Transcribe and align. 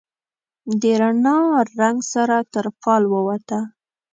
د 0.81 0.83
رڼا، 1.01 1.37
رنګ 1.79 1.97
سره 2.13 2.35
تر 2.53 2.65
فال 2.81 3.03
ووته 3.13 3.59